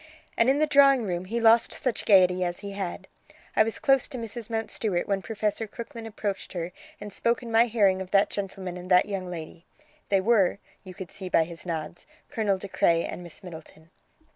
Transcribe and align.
And 0.35 0.49
in 0.49 0.57
the 0.57 0.65
drawing 0.65 1.03
room 1.03 1.25
he 1.25 1.39
lost 1.39 1.71
such 1.73 2.05
gaiety 2.05 2.43
as 2.43 2.61
he 2.61 2.71
had. 2.71 3.07
I 3.55 3.61
was 3.61 3.77
close 3.77 4.07
to 4.07 4.17
Mrs. 4.17 4.49
Mountstuart 4.49 5.07
when 5.07 5.21
Professor 5.21 5.67
Crooklyn 5.67 6.07
approached 6.07 6.53
her 6.53 6.71
and 6.99 7.13
spoke 7.13 7.43
in 7.43 7.51
my 7.51 7.67
hearing 7.67 8.01
of 8.01 8.09
that 8.09 8.31
gentleman 8.31 8.77
and 8.77 8.89
that 8.89 9.05
young 9.05 9.29
lady. 9.29 9.63
They 10.09 10.19
were, 10.19 10.57
you 10.83 10.95
could 10.95 11.11
see 11.11 11.29
by 11.29 11.43
his 11.43 11.67
nods, 11.67 12.07
Colonel 12.31 12.57
De 12.57 12.67
Craye 12.67 13.05
and 13.05 13.21
Miss 13.21 13.43
Middleton." 13.43 13.91